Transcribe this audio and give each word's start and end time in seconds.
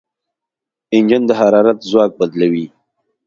انجن 0.95 1.21
د 1.29 1.31
حرارت 1.39 1.77
ځواک 1.89 2.11
بدلوي. 2.19 2.65